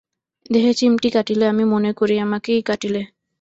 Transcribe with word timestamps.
দেহে 0.49 0.71
চিমটি 0.73 1.09
কাটিলে 1.09 1.45
আমি 1.47 1.63
মনে 1.65 1.91
করি, 1.93 2.15
আমাকেই 2.19 2.61
কাটিলে। 2.61 3.01